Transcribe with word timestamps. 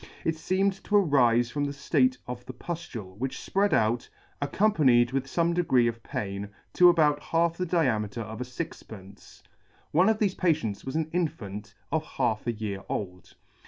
It 0.25 0.35
feemed 0.35 0.73
to 0.85 0.95
arife 0.95 1.51
from 1.51 1.65
the 1.65 1.71
ftate 1.71 2.17
of 2.25 2.43
the 2.47 2.53
puftule, 2.55 3.19
which 3.19 3.37
fpread 3.37 3.71
out, 3.71 4.09
accompanied 4.41 5.11
with 5.11 5.27
fome 5.27 5.53
degree 5.53 5.85
of 5.87 6.01
pain, 6.01 6.49
to 6.73 6.89
about 6.89 7.21
half 7.21 7.55
the 7.55 7.67
diameter 7.67 8.21
of 8.21 8.41
a 8.41 8.45
fixpence. 8.45 9.43
One 9.91 10.09
of 10.09 10.17
thefe 10.17 10.39
patients 10.39 10.83
was 10.85 10.95
an 10.95 11.07
infant 11.13 11.75
of 11.91 12.03
half 12.03 12.47
a 12.47 12.51
year 12.51 12.81
old. 12.89 13.35